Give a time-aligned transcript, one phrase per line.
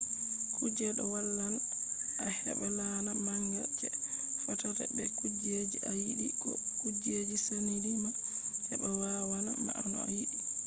[0.55, 1.55] kuje ɗo wallan
[2.23, 3.87] a heɓa laana manga je
[4.43, 8.09] fottata be kujeji a yiɗi ko kujeji saɗini ma.
[8.69, 8.89] heɓa
[9.31, 10.37] wanna ma no a yiɗi